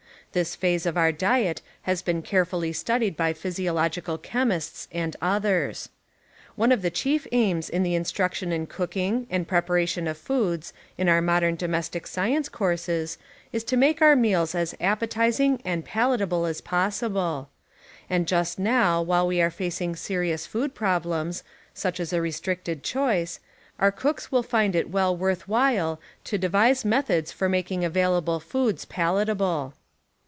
This 0.33 0.55
phase 0.55 0.85
of 0.85 0.95
our 0.95 1.11
diet 1.11 1.61
has 1.81 2.01
been 2.01 2.21
carefully 2.21 2.71
stiulied 2.71 3.17
by 3.17 3.33
physiological 3.33 4.17
chemists 4.17 4.87
and 4.89 5.13
others.* 5.21 5.89
One 6.55 6.71
of 6.71 6.81
the 6.81 6.89
chief 6.89 7.27
aims 7.33 7.67
of 7.69 7.83
the 7.83 7.95
instruction 7.95 8.53
in 8.53 8.65
cooking, 8.67 9.27
and 9.29 9.45
preparation 9.45 10.07
of 10.07 10.17
foods, 10.17 10.71
in 10.97 11.09
our 11.09 11.21
modern 11.21 11.57
domestic 11.57 12.07
science 12.07 12.47
courses 12.47 13.17
is 13.51 13.65
to 13.65 13.75
make 13.75 14.01
our 14.01 14.15
meals 14.15 14.55
as 14.55 14.73
appetizing 14.79 15.61
and 15.65 15.83
palatable 15.83 16.45
as 16.45 16.61
possible. 16.61 17.49
And 18.09 18.25
just 18.25 18.57
now 18.57 19.01
while 19.01 19.27
we 19.27 19.41
are 19.41 19.51
facing 19.51 19.97
serious 19.97 20.45
food 20.45 20.73
problems, 20.73 21.43
such 21.73 21.99
as 21.99 22.13
a 22.13 22.21
restricted 22.21 22.83
choice, 22.83 23.41
our 23.79 23.91
cooks 23.91 24.31
will 24.31 24.43
find 24.43 24.77
it 24.77 24.89
well 24.91 25.13
worth 25.13 25.49
while 25.49 25.99
to 26.23 26.37
de 26.37 26.47
vise 26.47 26.85
methods 26.85 27.33
for 27.33 27.49
making 27.49 27.83
available 27.83 28.39
foods 28.39 28.85
palatable. 28.85 29.73